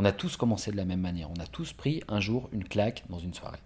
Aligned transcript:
On 0.00 0.04
a 0.04 0.12
tous 0.12 0.36
commencé 0.36 0.70
de 0.70 0.76
la 0.76 0.84
même 0.84 1.00
manière. 1.00 1.28
On 1.28 1.40
a 1.40 1.46
tous 1.46 1.72
pris 1.72 2.04
un 2.06 2.20
jour 2.20 2.48
une 2.52 2.62
claque 2.62 3.02
dans 3.10 3.18
une 3.18 3.34
soirée. 3.34 3.58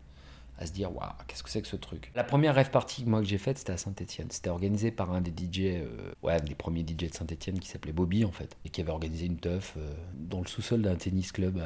À 0.56 0.64
se 0.64 0.72
dire, 0.72 0.90
waouh, 0.90 1.10
qu'est-ce 1.28 1.42
que 1.42 1.50
c'est 1.50 1.60
que 1.60 1.68
ce 1.68 1.76
truc? 1.76 2.10
La 2.14 2.24
première 2.24 2.54
rêve 2.54 2.70
partie 2.70 3.04
que 3.04 3.10
moi 3.10 3.20
que 3.20 3.26
j'ai 3.26 3.36
faite, 3.36 3.58
c'était 3.58 3.74
à 3.74 3.76
Saint-Etienne. 3.76 4.28
C'était 4.30 4.48
organisé 4.48 4.90
par 4.90 5.12
un 5.12 5.20
des 5.20 5.30
DJ, 5.30 5.60
euh, 5.60 6.14
ouais, 6.22 6.40
des 6.40 6.54
premiers 6.54 6.86
DJ 6.88 7.10
de 7.10 7.14
Saint-Etienne 7.14 7.60
qui 7.60 7.68
s'appelait 7.68 7.92
Bobby 7.92 8.24
en 8.24 8.32
fait, 8.32 8.56
et 8.64 8.70
qui 8.70 8.80
avait 8.80 8.92
organisé 8.92 9.26
une 9.26 9.36
teuf 9.36 9.74
euh, 9.76 9.92
dans 10.14 10.40
le 10.40 10.46
sous-sol 10.46 10.80
d'un 10.80 10.94
tennis 10.94 11.32
club 11.32 11.62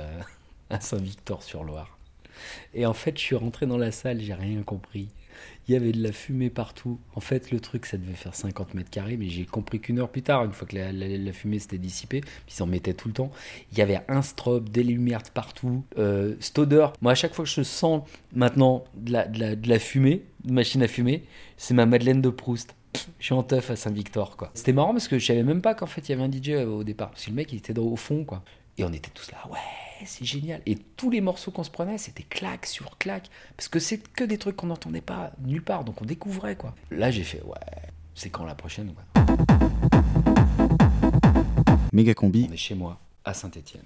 à 0.70 0.80
Saint-Victor-sur-Loire. 0.80 1.95
Et 2.74 2.86
en 2.86 2.92
fait, 2.92 3.16
je 3.18 3.22
suis 3.22 3.36
rentré 3.36 3.66
dans 3.66 3.78
la 3.78 3.90
salle, 3.90 4.20
j'ai 4.20 4.34
rien 4.34 4.62
compris. 4.62 5.08
Il 5.68 5.72
y 5.72 5.76
avait 5.76 5.92
de 5.92 6.02
la 6.02 6.12
fumée 6.12 6.48
partout. 6.48 6.98
En 7.14 7.20
fait, 7.20 7.50
le 7.50 7.60
truc, 7.60 7.86
ça 7.86 7.96
devait 7.96 8.14
faire 8.14 8.34
50 8.34 8.74
mètres 8.74 8.90
carrés, 8.90 9.16
mais 9.16 9.28
j'ai 9.28 9.44
compris 9.44 9.80
qu'une 9.80 9.98
heure 9.98 10.08
plus 10.08 10.22
tard, 10.22 10.44
une 10.44 10.52
fois 10.52 10.66
que 10.66 10.76
la, 10.76 11.32
fumée 11.32 11.58
s'était 11.58 11.78
dissipée, 11.78 12.22
ils 12.48 12.62
en 12.62 12.66
mettaient 12.66 12.94
tout 12.94 13.08
le 13.08 13.14
temps, 13.14 13.30
il 13.72 13.78
y 13.78 13.82
avait 13.82 14.00
un 14.08 14.22
strobe, 14.22 14.68
des 14.68 14.84
lumières 14.84 15.22
partout, 15.34 15.84
euh, 15.98 16.36
cette 16.40 16.58
odeur. 16.58 16.92
Moi, 17.00 17.12
à 17.12 17.14
chaque 17.14 17.34
fois 17.34 17.44
que 17.44 17.50
je 17.50 17.62
sens 17.62 18.02
maintenant 18.32 18.84
de 18.94 19.12
la, 19.12 19.26
de 19.26 19.68
la, 19.68 19.78
fumée, 19.78 20.22
de 20.44 20.52
machine 20.52 20.82
à 20.82 20.88
fumer, 20.88 21.24
c'est 21.56 21.74
ma 21.74 21.86
Madeleine 21.86 22.22
de 22.22 22.30
Proust. 22.30 22.74
Je 23.18 23.26
suis 23.26 23.34
en 23.34 23.42
teuf 23.42 23.70
à 23.70 23.76
Saint-Victor, 23.76 24.36
quoi. 24.36 24.50
C'était 24.54 24.72
marrant 24.72 24.92
parce 24.92 25.08
que 25.08 25.18
je 25.18 25.26
savais 25.26 25.42
même 25.42 25.60
pas 25.60 25.74
qu'en 25.74 25.86
fait 25.86 26.08
il 26.08 26.12
y 26.12 26.14
avait 26.14 26.22
un 26.22 26.30
DJ 26.30 26.64
au 26.66 26.82
départ. 26.82 27.10
Parce 27.10 27.24
que 27.24 27.30
le 27.30 27.36
mec, 27.36 27.52
il 27.52 27.58
était 27.58 27.78
au 27.78 27.96
fond, 27.96 28.24
quoi. 28.24 28.42
Et 28.78 28.84
on 28.84 28.92
était 28.92 29.10
tous 29.10 29.30
là, 29.32 29.38
ouais, 29.50 29.58
c'est 30.04 30.24
génial. 30.24 30.60
Et 30.66 30.76
tous 30.76 31.10
les 31.10 31.20
morceaux 31.20 31.50
qu'on 31.50 31.64
se 31.64 31.70
prenait, 31.70 31.98
c'était 31.98 32.22
claque 32.22 32.66
sur 32.66 32.98
claque. 32.98 33.30
Parce 33.56 33.68
que 33.68 33.78
c'est 33.78 33.98
que 33.98 34.24
des 34.24 34.38
trucs 34.38 34.56
qu'on 34.56 34.66
n'entendait 34.66 35.00
pas 35.00 35.32
nulle 35.40 35.62
part. 35.62 35.84
Donc 35.84 36.02
on 36.02 36.04
découvrait, 36.04 36.56
quoi. 36.56 36.74
Là, 36.90 37.10
j'ai 37.10 37.24
fait, 37.24 37.42
ouais, 37.42 37.54
c'est 38.14 38.30
quand 38.30 38.44
la 38.44 38.54
prochaine, 38.54 38.92
quoi. 38.92 39.24
Méga 41.92 42.14
combi 42.14 42.46
On 42.50 42.52
est 42.52 42.56
chez 42.56 42.74
moi, 42.74 43.00
à 43.24 43.32
Saint-Etienne. 43.32 43.84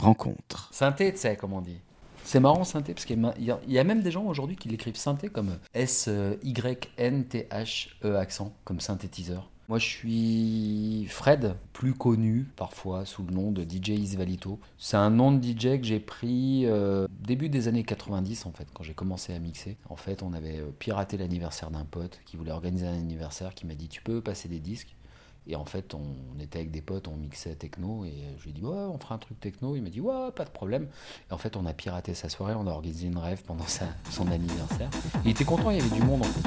rencontre. 0.00 0.68
Synthé, 0.72 1.12
tu 1.12 1.18
sais, 1.18 1.36
comme 1.36 1.52
on 1.52 1.60
dit. 1.60 1.78
C'est 2.24 2.40
marrant, 2.40 2.64
synthé, 2.64 2.92
parce 2.94 3.04
qu'il 3.06 3.20
y 3.68 3.78
a- 3.78 3.84
même 3.84 4.02
des 4.02 4.10
gens 4.10 4.24
aujourd'hui 4.24 4.56
qui 4.56 4.68
l'écrivent 4.68 4.96
synthé 4.96 5.28
comme 5.28 5.56
S-Y-N-T-H-E 5.74 8.16
accent, 8.16 8.52
comme 8.64 8.80
synthétiseur. 8.80 9.48
Moi, 9.68 9.78
je 9.78 9.86
suis 9.86 11.06
Fred, 11.08 11.54
plus 11.72 11.94
connu 11.94 12.48
parfois 12.56 13.04
sous 13.04 13.22
le 13.22 13.32
nom 13.32 13.52
de 13.52 13.62
DJ 13.62 13.90
Isvalito. 13.90 14.58
C'est 14.78 14.96
un 14.96 15.10
nom 15.10 15.30
de 15.30 15.40
DJ 15.40 15.78
que 15.80 15.84
j'ai 15.84 16.00
pris 16.00 16.64
euh, 16.66 17.06
début 17.20 17.48
des 17.48 17.68
années 17.68 17.84
90, 17.84 18.46
en 18.46 18.52
fait, 18.52 18.66
quand 18.74 18.82
j'ai 18.82 18.94
commencé 18.94 19.32
à 19.32 19.38
mixer. 19.38 19.76
En 19.88 19.94
fait, 19.94 20.24
on 20.24 20.32
avait 20.32 20.58
euh, 20.58 20.72
piraté 20.76 21.16
l'anniversaire 21.18 21.70
d'un 21.70 21.84
pote 21.84 22.18
qui 22.26 22.36
voulait 22.36 22.50
organiser 22.50 22.88
un 22.88 22.94
anniversaire, 22.94 23.54
qui 23.54 23.64
m'a 23.64 23.74
dit 23.74 23.86
Tu 23.86 24.02
peux 24.02 24.20
passer 24.20 24.48
des 24.48 24.58
disques? 24.58 24.96
Et 25.46 25.56
en 25.56 25.64
fait, 25.64 25.94
on, 25.94 26.38
était 26.38 26.58
avec 26.58 26.70
des 26.70 26.82
potes, 26.82 27.08
on 27.08 27.16
mixait 27.16 27.54
techno, 27.54 28.04
et 28.04 28.14
je 28.38 28.44
lui 28.44 28.50
ai 28.50 28.52
dit, 28.52 28.62
ouais, 28.62 28.76
on 28.76 28.98
fera 28.98 29.14
un 29.14 29.18
truc 29.18 29.40
techno. 29.40 29.74
Il 29.74 29.82
m'a 29.82 29.90
dit, 29.90 30.00
ouais, 30.00 30.30
pas 30.34 30.44
de 30.44 30.50
problème. 30.50 30.88
Et 31.30 31.32
en 31.32 31.38
fait, 31.38 31.56
on 31.56 31.66
a 31.66 31.72
piraté 31.72 32.14
sa 32.14 32.28
soirée, 32.28 32.54
on 32.56 32.66
a 32.66 32.70
organisé 32.70 33.06
une 33.06 33.18
rêve 33.18 33.42
pendant 33.44 33.66
sa, 33.66 33.86
son 34.10 34.30
anniversaire. 34.30 34.90
Il 35.24 35.30
était 35.30 35.44
content, 35.44 35.70
il 35.70 35.78
y 35.78 35.80
avait 35.80 35.90
du 35.90 36.02
monde 36.02 36.22
en 36.22 36.28
plus. 36.28 36.42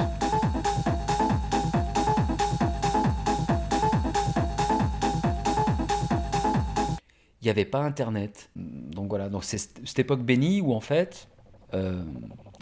Il 7.42 7.48
n'y 7.48 7.50
avait 7.50 7.66
pas 7.66 7.80
Internet. 7.80 8.48
Donc 8.56 9.10
voilà, 9.10 9.28
donc 9.28 9.44
c'est 9.44 9.58
cette 9.58 9.86
cette 9.86 9.98
époque 9.98 10.22
bénie 10.22 10.62
où 10.62 10.72
en 10.72 10.80
fait, 10.80 11.28
euh, 11.74 12.02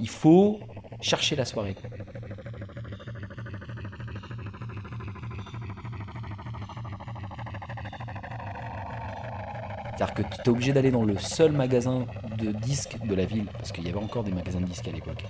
il 0.01 0.09
faut 0.09 0.59
chercher 1.01 1.37
la 1.37 1.45
soirée. 1.45 1.77
C'est-à-dire 9.97 10.15
que 10.15 10.23
tu 10.23 10.41
es 10.41 10.49
obligé 10.49 10.73
d'aller 10.73 10.91
dans 10.91 11.05
le 11.05 11.19
seul 11.19 11.53
magasin 11.53 12.07
de 12.39 12.51
disques 12.53 12.97
de 13.05 13.15
la 13.15 13.25
ville, 13.25 13.47
parce 13.59 13.73
qu'il 13.73 13.85
y 13.85 13.89
avait 13.89 14.03
encore 14.03 14.25
des 14.25 14.33
magasins 14.33 14.61
de 14.61 14.67
disques 14.67 14.89
à 14.89 14.93
l'époque. 14.93 15.25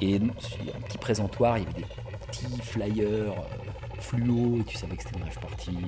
Et 0.00 0.16
un 0.16 0.80
petit 0.80 0.98
présentoir, 0.98 1.58
il 1.58 1.64
y 1.64 1.66
avait 1.66 1.80
des 1.80 1.86
petits 2.26 2.60
flyers 2.62 3.06
euh, 3.06 3.30
fluo, 4.00 4.58
et 4.60 4.64
tu 4.64 4.76
savais 4.76 4.96
que 4.96 5.02
c'était 5.02 5.18
une 5.18 5.24
rêve 5.24 5.38
party. 5.38 5.78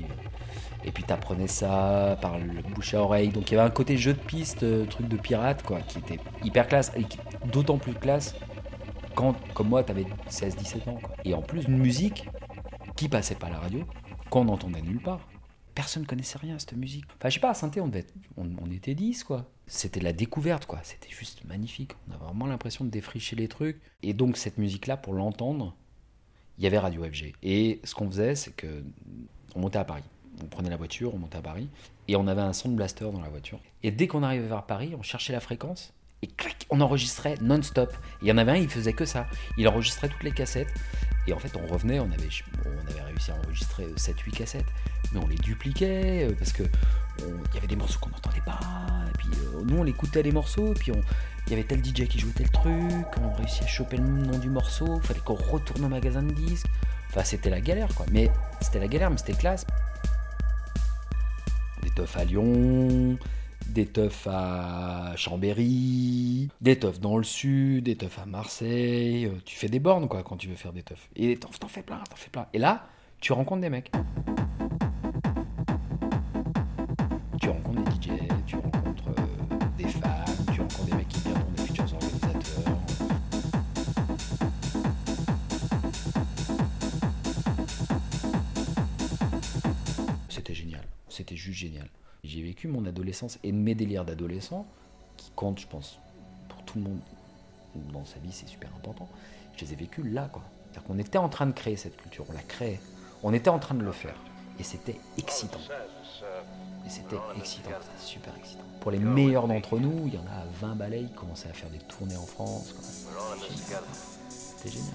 Et 0.85 0.93
puis 0.93 1.03
t'apprenais 1.03 1.49
ça 1.49 2.17
par 2.23 2.39
le 2.39 2.63
bouche 2.75 2.95
à 2.95 3.03
oreille. 3.03 3.29
Donc 3.29 3.51
il 3.51 3.55
y 3.55 3.59
avait 3.59 3.67
un 3.67 3.73
côté 3.73 3.97
jeu 3.97 4.15
de 4.15 4.19
piste, 4.19 4.63
euh, 4.63 4.87
truc 4.87 5.09
de 5.09 5.17
pirate, 5.17 5.63
quoi, 5.63 5.81
qui 5.81 5.99
était 5.99 6.21
hyper 6.43 6.69
classe, 6.69 6.93
et 6.97 7.05
d'autant 7.47 7.77
plus 7.77 7.95
classe 7.95 8.35
quand, 9.17 9.35
comme 9.55 9.69
moi, 9.69 9.83
t'avais 9.83 10.07
16-17 10.31 10.89
ans. 10.89 10.99
Et 11.25 11.35
en 11.35 11.43
plus, 11.43 11.65
une 11.65 11.79
musique 11.79 12.29
qui 12.95 13.09
passait 13.09 13.35
pas 13.35 13.49
la 13.49 13.59
radio, 13.59 13.81
qu'on 14.31 14.45
n'entendait 14.45 14.83
nulle 14.83 15.01
part. 15.01 15.21
Personne 15.77 16.07
connaissait 16.07 16.39
rien 16.39 16.57
à 16.57 16.59
cette 16.59 16.73
musique. 16.73 17.05
Enfin, 17.19 17.29
je 17.29 17.35
sais 17.35 17.41
pas, 17.41 17.51
à 17.51 17.55
saint 17.55 17.71
on, 17.77 17.87
devait 17.87 18.07
on, 18.39 18.71
était 18.73 18.95
10, 18.95 19.25
quoi. 19.25 19.49
C'était 19.67 20.01
la 20.01 20.15
découverte, 20.15 20.65
quoi. 20.65 20.81
C'était 20.83 21.11
juste 21.11 21.45
magnifique. 21.45 21.93
On 22.09 22.15
avait 22.15 22.25
vraiment 22.25 22.47
l'impression 22.47 22.85
de 22.85 22.91
défricher 22.91 23.37
les 23.37 23.47
trucs. 23.47 23.79
Et 24.03 24.15
donc, 24.15 24.39
cette 24.39 24.57
musique-là, 24.57 24.97
pour 24.97 25.13
l'entendre, 25.13 25.77
il 26.57 26.65
y 26.65 26.67
avait 26.67 26.79
Radio 26.79 27.05
FG. 27.05 27.35
Et 27.43 27.81
ce 27.85 27.95
qu'on 27.95 28.11
faisait, 28.11 28.35
c'est 28.35 28.53
que 28.53 28.83
on 29.55 29.61
montait 29.61 29.79
à 29.79 29.85
Paris. 29.85 30.03
On 30.43 30.47
prenait 30.47 30.71
la 30.71 30.79
voiture, 30.79 31.15
on 31.15 31.19
montait 31.19 31.37
à 31.37 31.43
Paris, 31.43 31.69
et 32.09 32.17
on 32.17 32.27
avait 32.27 32.41
un 32.41 32.55
sound 32.55 32.75
blaster 32.75 33.11
dans 33.13 33.21
la 33.21 33.29
voiture. 33.29 33.61
Et 33.83 33.91
dès 33.91 34.07
qu'on 34.07 34.23
arrivait 34.23 34.49
vers 34.49 34.65
Paris, 34.65 34.95
on 34.99 35.03
cherchait 35.03 35.35
la 35.35 35.41
fréquence, 35.41 35.93
et 36.23 36.27
clac, 36.27 36.67
on 36.71 36.81
enregistrait 36.81 37.35
non-stop. 37.43 37.95
Il 38.23 38.29
y 38.29 38.33
en 38.33 38.39
avait 38.39 38.53
un, 38.53 38.57
il 38.57 38.69
faisait 38.69 38.95
que 38.95 39.05
ça. 39.05 39.27
Il 39.59 39.69
enregistrait 39.69 40.09
toutes 40.09 40.23
les 40.23 40.33
cassettes, 40.33 40.73
et 41.27 41.33
en 41.33 41.39
fait, 41.39 41.57
on 41.57 41.67
revenait, 41.67 42.01
on 42.01 42.11
avait, 42.11 42.29
on 42.65 42.91
avait 42.91 43.03
réussi 43.03 43.31
à 43.31 43.37
enregistrer 43.37 43.87
7-8 43.97 44.31
cassettes, 44.31 44.67
mais 45.13 45.21
on 45.23 45.29
les 45.29 45.37
dupliquait, 45.37 46.29
euh, 46.29 46.35
parce 46.39 46.53
que 46.53 46.65
il 47.19 47.55
y 47.55 47.59
avait 47.59 47.67
des 47.67 47.77
morceaux 47.77 47.99
qu'on 47.99 48.11
n'entendait 48.11 48.43
pas, 48.45 48.61
et 49.09 49.17
puis 49.17 49.29
euh, 49.39 49.63
nous, 49.65 49.79
on 49.79 49.87
écoutait 49.87 50.23
les 50.23 50.33
morceaux, 50.33 50.73
et 50.73 50.75
puis 50.75 50.93
il 51.47 51.51
y 51.51 51.55
avait 51.55 51.65
tel 51.65 51.83
DJ 51.83 52.07
qui 52.09 52.19
jouait 52.19 52.33
tel 52.33 52.51
truc, 52.51 53.07
on 53.23 53.33
réussit 53.35 53.63
à 53.63 53.67
choper 53.67 53.97
le 53.97 54.05
nom 54.05 54.39
du 54.39 54.51
morceau, 54.51 55.01
fallait 55.01 55.21
qu'on 55.21 55.35
retourne 55.35 55.85
au 55.85 55.89
magasin 55.89 56.23
de 56.23 56.33
disques. 56.33 56.67
Enfin, 57.09 57.25
c'était 57.25 57.51
la 57.51 57.61
galère, 57.61 57.95
quoi. 57.95 58.05
Mais 58.13 58.31
c'était 58.61 58.81
la 58.81 58.89
galère, 58.89 59.11
mais 59.11 59.17
c'était 59.17 59.33
classe. 59.33 59.67
Des 61.83 61.91
teufs 61.91 62.17
à 62.17 62.25
Lyon, 62.25 63.17
des 63.69 63.87
teufs 63.87 64.27
à 64.27 65.13
Chambéry, 65.17 66.49
des 66.61 66.79
teufs 66.79 67.01
dans 67.01 67.17
le 67.17 67.25
sud, 67.25 67.85
des 67.85 67.97
teufs 67.97 68.19
à 68.19 68.27
Marseille. 68.27 69.27
Euh, 69.27 69.41
Tu 69.45 69.57
fais 69.57 69.69
des 69.69 69.79
bornes, 69.79 70.09
quoi, 70.09 70.23
quand 70.23 70.37
tu 70.37 70.49
veux 70.49 70.57
faire 70.57 70.73
des 70.73 70.83
teufs. 70.83 71.09
Et 71.15 71.37
t'en 71.39 71.69
fais 71.69 71.83
plein, 71.83 71.99
t'en 72.11 72.17
fais 72.17 72.31
plein. 72.31 72.47
Et 72.53 72.59
là, 72.59 72.89
tu 73.21 73.33
rencontres 73.33 73.63
des 73.63 73.71
mecs. 73.71 73.91
Juste 91.47 91.59
génial. 91.59 91.89
J'ai 92.25 92.43
vécu 92.43 92.69
mon 92.69 92.85
adolescence 92.87 93.39
et 93.45 93.53
mes 93.53 93.75
délires 93.75 94.05
d'adolescent, 94.05 94.67
qui 95.17 95.31
comptent, 95.35 95.61
je 95.61 95.67
pense, 95.67 95.99
pour 96.49 96.63
tout 96.65 96.79
le 96.79 96.85
monde 96.85 97.01
dans 97.93 98.05
sa 98.05 98.19
vie, 98.19 98.33
c'est 98.33 98.49
super 98.49 98.71
important. 98.77 99.09
Je 99.57 99.65
les 99.65 99.73
ai 99.73 99.77
vécus 99.77 100.05
là, 100.07 100.29
quoi. 100.33 100.43
C'est-à-dire 100.71 100.89
qu'on 100.89 100.99
était 100.99 101.19
en 101.19 101.29
train 101.29 101.47
de 101.47 101.53
créer 101.53 101.77
cette 101.77 101.97
culture, 101.97 102.25
on 102.29 102.33
la 102.33 102.43
créait, 102.43 102.81
on 103.23 103.33
était 103.33 103.51
en 103.51 103.59
train 103.59 103.75
de 103.75 103.85
le 103.85 103.93
faire, 103.93 104.17
et 104.59 104.63
c'était 104.63 104.99
excitant. 105.19 105.61
Et 106.87 106.91
c'était 106.91 107.17
excitant, 107.37 107.71
c'était 107.81 108.05
super 108.05 108.37
excitant. 108.37 108.65
Pour 108.81 108.91
les 108.91 108.99
meilleurs 108.99 109.49
d'entre 109.49 109.79
nous, 109.79 110.07
il 110.07 110.15
y 110.15 110.19
en 110.19 110.27
a 110.27 110.43
à 110.43 110.45
20 110.61 110.77
balais, 110.77 111.03
ils 111.03 111.15
commençaient 111.15 111.49
à 111.49 111.53
faire 111.53 111.71
des 111.71 111.79
tournées 111.79 112.17
en 112.17 112.27
France. 112.27 112.75
C'était 114.29 114.71
génial. 114.71 114.95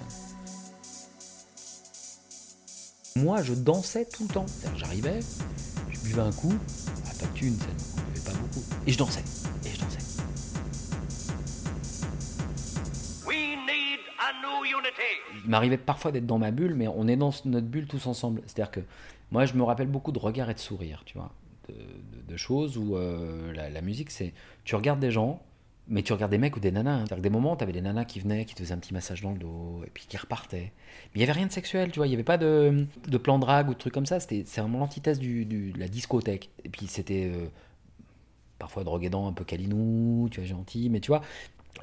Moi, 3.16 3.42
je 3.42 3.52
dansais 3.52 4.06
tout 4.06 4.22
le 4.22 4.32
temps. 4.32 4.46
J'arrivais, 4.76 5.20
buvais 6.12 6.26
un 6.26 6.32
coup, 6.32 6.52
ah, 7.06 7.10
pas 7.20 7.26
thune, 7.34 7.54
ça, 7.56 7.66
on 7.96 8.10
buvait 8.12 8.24
pas 8.24 8.36
beaucoup. 8.38 8.62
Et 8.86 8.92
je 8.92 8.98
dansais, 8.98 9.22
et 9.64 9.68
je 9.70 9.80
dansais. 9.80 9.98
We 13.26 13.56
need 13.66 14.00
a 14.18 14.32
new 14.42 14.64
unity. 14.64 15.42
il 15.44 15.50
m'arrivait 15.50 15.78
parfois 15.78 16.12
d'être 16.12 16.26
dans 16.26 16.38
ma 16.38 16.50
bulle, 16.50 16.74
mais 16.74 16.88
on 16.88 17.08
est 17.08 17.16
dans 17.16 17.32
notre 17.46 17.66
bulle 17.66 17.86
tous 17.86 18.06
ensemble. 18.06 18.42
C'est-à-dire 18.46 18.70
que 18.70 18.80
moi, 19.30 19.46
je 19.46 19.54
me 19.54 19.62
rappelle 19.62 19.86
beaucoup 19.88 20.12
de 20.12 20.18
regards 20.18 20.50
et 20.50 20.54
de 20.54 20.58
sourires, 20.58 21.02
tu 21.06 21.16
vois, 21.16 21.32
de, 21.68 21.74
de- 21.74 22.32
de 22.32 22.36
choses 22.36 22.76
où 22.76 22.96
euh, 22.96 23.52
la, 23.54 23.70
la 23.70 23.80
musique, 23.80 24.10
c'est 24.10 24.34
tu 24.64 24.74
regardes 24.76 25.00
des 25.00 25.10
gens, 25.10 25.42
mais 25.88 26.02
tu 26.02 26.12
regardes 26.12 26.30
des 26.30 26.38
mecs 26.38 26.56
ou 26.56 26.60
des 26.60 26.70
nanas. 26.72 27.04
hein. 27.10 27.18
Des 27.18 27.30
moments, 27.30 27.56
tu 27.56 27.64
avais 27.64 27.72
des 27.72 27.80
nanas 27.80 28.04
qui 28.04 28.20
venaient, 28.20 28.44
qui 28.44 28.54
te 28.54 28.62
faisaient 28.62 28.74
un 28.74 28.78
petit 28.78 28.94
massage 28.94 29.20
dans 29.22 29.32
le 29.32 29.38
dos, 29.38 29.82
et 29.86 29.90
puis 29.90 30.06
qui 30.08 30.16
repartaient. 30.16 30.72
Mais 31.06 31.16
il 31.16 31.18
n'y 31.18 31.24
avait 31.24 31.32
rien 31.32 31.46
de 31.46 31.52
sexuel, 31.52 31.90
tu 31.90 31.98
vois, 31.98 32.06
il 32.06 32.10
n'y 32.10 32.14
avait 32.16 32.22
pas 32.24 32.38
de, 32.38 32.86
de 33.08 33.18
plan 33.18 33.38
drague 33.38 33.68
ou 33.68 33.74
de 33.74 33.78
trucs 33.78 33.92
comme 33.92 34.06
ça. 34.06 34.20
C'était 34.20 34.44
c'est 34.46 34.60
vraiment 34.60 34.78
l'antithèse 34.78 35.18
du- 35.18 35.44
de 35.44 35.78
la 35.78 35.88
discothèque. 35.88 36.50
Et 36.64 36.68
puis 36.68 36.86
c'était 36.86 37.30
euh, 37.34 37.46
parfois 38.58 38.84
droguédant, 38.84 39.26
un 39.26 39.32
peu 39.32 39.44
calinou, 39.44 40.28
tu 40.30 40.40
vois, 40.40 40.48
gentil, 40.48 40.88
mais 40.88 41.00
tu 41.00 41.08
vois, 41.08 41.22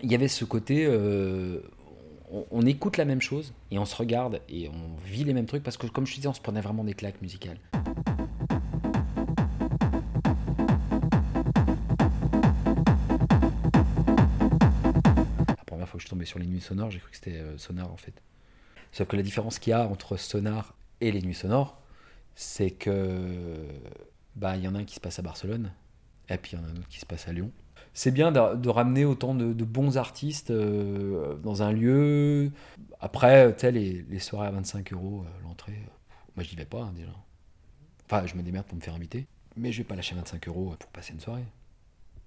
il 0.01 0.11
y 0.11 0.15
avait 0.15 0.27
ce 0.29 0.45
côté. 0.45 0.85
euh, 0.87 1.61
on, 2.31 2.45
on 2.51 2.61
écoute 2.65 2.97
la 2.97 3.05
même 3.05 3.21
chose 3.21 3.53
et 3.71 3.79
on 3.79 3.85
se 3.85 3.95
regarde 3.95 4.39
et 4.49 4.69
on 4.69 4.95
vit 5.05 5.23
les 5.23 5.33
mêmes 5.33 5.47
trucs 5.47 5.63
parce 5.63 5.77
que, 5.77 5.87
comme 5.87 6.05
je 6.05 6.11
te 6.11 6.15
disais, 6.17 6.27
on 6.29 6.33
se 6.33 6.41
prenait 6.41 6.61
vraiment 6.61 6.83
des 6.83 6.93
claques 6.93 7.21
musicales. 7.21 7.57
Nuits 16.59 16.65
sonores, 16.65 16.91
j'ai 16.91 16.99
cru 16.99 17.09
que 17.09 17.15
c'était 17.15 17.37
euh, 17.37 17.57
Sonar 17.57 17.91
en 17.91 17.97
fait. 17.97 18.21
Sauf 18.91 19.07
que 19.07 19.15
la 19.15 19.23
différence 19.23 19.59
qu'il 19.59 19.71
y 19.71 19.73
a 19.73 19.87
entre 19.87 20.17
Sonar 20.17 20.75
et 21.01 21.11
les 21.11 21.21
nuits 21.21 21.33
sonores, 21.33 21.79
c'est 22.35 22.71
que 22.71 23.65
bah 24.35 24.55
il 24.55 24.63
y 24.63 24.67
en 24.67 24.75
a 24.75 24.79
un 24.79 24.83
qui 24.85 24.95
se 24.95 24.99
passe 24.99 25.19
à 25.19 25.21
Barcelone, 25.21 25.71
et 26.29 26.37
puis 26.37 26.53
il 26.53 26.59
y 26.59 26.61
en 26.61 26.65
a 26.65 26.69
un 26.69 26.75
autre 26.75 26.87
qui 26.87 26.99
se 26.99 27.05
passe 27.05 27.27
à 27.27 27.33
Lyon. 27.33 27.51
C'est 27.93 28.11
bien 28.11 28.31
de, 28.31 28.69
ramener 28.69 29.05
autant 29.05 29.33
de, 29.35 29.65
bons 29.65 29.97
artistes 29.97 30.51
euh, 30.51 31.35
dans 31.37 31.63
un 31.63 31.71
lieu. 31.71 32.51
Après, 32.99 33.53
tu 33.53 33.61
sais, 33.61 33.71
les, 33.71 34.19
soirées 34.19 34.47
à 34.47 34.51
25 34.51 34.93
euros 34.93 35.25
euh, 35.25 35.43
l'entrée, 35.43 35.73
euh, 35.73 35.91
moi 36.35 36.43
je 36.43 36.49
n'y 36.51 36.55
vais 36.55 36.65
pas 36.65 36.83
hein, 36.83 36.93
déjà. 36.95 37.11
Enfin, 38.05 38.25
je 38.25 38.35
me 38.35 38.41
démerde 38.41 38.65
pour 38.65 38.77
me 38.77 38.81
faire 38.81 38.95
inviter, 38.95 39.27
mais 39.55 39.71
je 39.71 39.79
vais 39.79 39.83
pas 39.83 39.95
lâcher 39.95 40.15
25 40.15 40.47
euros 40.47 40.75
pour 40.79 40.89
passer 40.91 41.13
une 41.13 41.19
soirée. 41.19 41.45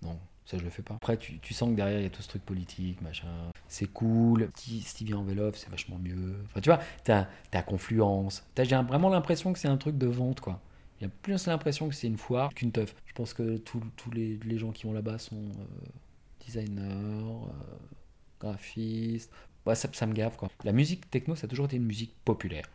Non, 0.03 0.19
ça 0.45 0.59
je 0.59 0.65
le 0.65 0.71
fais 0.71 0.83
pas. 0.83 0.95
Après, 0.95 1.17
tu, 1.17 1.39
tu 1.39 1.55
sens 1.55 1.71
que 1.71 1.75
derrière 1.75 2.01
il 2.01 2.05
y 2.05 2.07
a 2.07 2.11
tout 2.11 2.23
ce 2.23 2.29
truc 2.29 2.45
politique, 2.45 3.01
machin. 3.01 3.52
C'est 3.73 3.87
cool. 3.87 4.51
Stevie 4.55 5.15
Envelope, 5.15 5.57
c'est 5.57 5.71
vachement 5.71 5.99
mieux. 5.99 6.37
Enfin, 6.45 6.61
tu 6.61 6.69
vois, 6.69 6.79
t'as 7.05 7.27
as 7.55 7.63
Confluence. 7.63 8.45
J'ai 8.55 8.77
vraiment 8.77 9.09
l'impression 9.09 9.55
que 9.55 9.59
c'est 9.59 9.67
un 9.67 9.79
truc 9.79 9.97
de 9.97 10.07
vente, 10.07 10.41
quoi. 10.41 10.61
J'ai 11.01 11.09
plus 11.09 11.47
l'impression 11.47 11.89
que 11.89 11.95
c'est 11.95 12.07
une 12.07 12.19
foire 12.19 12.53
qu'une 12.53 12.71
teuf. 12.71 12.95
Je 13.07 13.15
pense 13.15 13.33
que 13.33 13.57
tous 13.57 14.11
les, 14.13 14.39
les 14.45 14.59
gens 14.59 14.73
qui 14.73 14.85
vont 14.85 14.93
là-bas 14.93 15.17
sont 15.17 15.37
euh, 15.37 15.87
designers, 16.45 16.83
euh, 16.83 17.79
graphistes. 18.41 19.33
Ouais, 19.65 19.75
ça, 19.75 19.89
ça 19.91 20.07
me 20.07 20.13
gave, 20.13 20.37
quoi. 20.37 20.51
La 20.65 20.73
musique 20.73 21.11
techno, 21.11 21.35
ça 21.35 21.47
a 21.47 21.49
toujours 21.49 21.65
été 21.65 21.77
une 21.77 21.87
musique 21.87 22.15
populaire, 22.27 22.69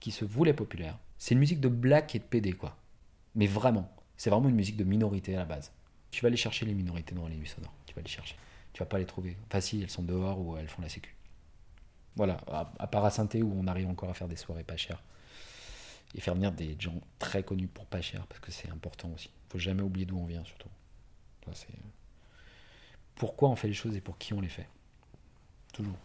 qui 0.00 0.10
se 0.10 0.24
voulait 0.24 0.54
populaire. 0.54 0.98
C'est 1.18 1.34
une 1.34 1.40
musique 1.40 1.60
de 1.60 1.68
black 1.68 2.14
et 2.14 2.18
de 2.18 2.24
PD, 2.24 2.54
quoi. 2.54 2.78
Mais 3.34 3.46
vraiment, 3.46 3.94
c'est 4.16 4.30
vraiment 4.30 4.48
une 4.48 4.56
musique 4.56 4.78
de 4.78 4.84
minorité 4.84 5.34
à 5.34 5.40
la 5.40 5.44
base. 5.44 5.70
Tu 6.10 6.22
vas 6.22 6.28
aller 6.28 6.38
chercher 6.38 6.64
les 6.64 6.72
minorités 6.72 7.14
dans 7.14 7.28
les 7.28 7.36
nuits 7.36 7.46
sonores. 7.46 7.74
Tu 7.84 7.94
vas 7.94 8.00
les 8.00 8.08
chercher. 8.08 8.36
Tu 8.74 8.80
vas 8.80 8.86
pas 8.86 8.98
les 8.98 9.06
trouver. 9.06 9.36
Enfin, 9.46 9.60
si, 9.62 9.80
elles 9.82 9.88
sont 9.90 10.02
dehors 10.02 10.38
ou 10.40 10.56
elles 10.58 10.68
font 10.68 10.82
la 10.82 10.88
sécu. 10.90 11.16
Voilà, 12.16 12.36
à, 12.48 12.70
à 12.78 12.86
part 12.86 13.04
à 13.06 13.10
où 13.42 13.52
on 13.56 13.66
arrive 13.66 13.88
encore 13.88 14.10
à 14.10 14.14
faire 14.14 14.28
des 14.28 14.36
soirées 14.36 14.64
pas 14.64 14.76
chères. 14.76 15.02
Et 16.14 16.20
faire 16.20 16.34
venir 16.34 16.52
des 16.52 16.76
gens 16.78 17.00
très 17.18 17.42
connus 17.42 17.66
pour 17.66 17.86
pas 17.86 18.02
cher, 18.02 18.26
parce 18.26 18.40
que 18.40 18.52
c'est 18.52 18.68
important 18.70 19.10
aussi. 19.14 19.30
faut 19.48 19.58
jamais 19.58 19.82
oublier 19.82 20.06
d'où 20.06 20.18
on 20.18 20.26
vient, 20.26 20.44
surtout. 20.44 20.68
C'est- 21.52 21.68
Pourquoi 23.14 23.48
on 23.48 23.56
fait 23.56 23.68
les 23.68 23.74
choses 23.74 23.96
et 23.96 24.00
pour 24.00 24.18
qui 24.18 24.34
on 24.34 24.40
les 24.40 24.48
fait. 24.48 24.68
Toujours. 25.72 25.96